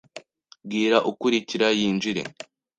Bwira 0.65 0.97
ukurikira 1.11 1.67
yinjire. 1.79 2.21